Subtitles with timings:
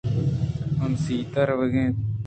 [0.83, 1.97] ۔آ مسیت ءَ روَگ ءَ اِنت۔